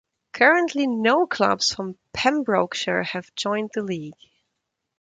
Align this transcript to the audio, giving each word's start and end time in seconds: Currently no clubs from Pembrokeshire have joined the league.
Currently 0.33 0.87
no 0.87 1.27
clubs 1.27 1.75
from 1.75 1.95
Pembrokeshire 2.11 3.03
have 3.03 3.35
joined 3.35 3.69
the 3.75 3.83
league. 3.83 4.15